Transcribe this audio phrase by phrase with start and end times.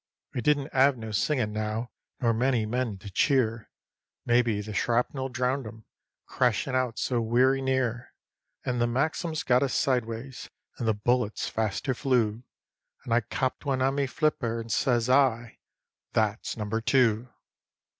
[0.33, 3.69] We didn't 'ave no singin' now, nor many men to cheer;
[4.25, 5.85] Maybe the shrapnel drowned 'em,
[6.25, 8.11] crashin' out so werry near;
[8.65, 12.41] And the Maxims got us sideways, and the bullets faster flew,
[13.03, 15.59] And I copped one on me flipper, and says I:
[16.13, 17.29] "That's number two."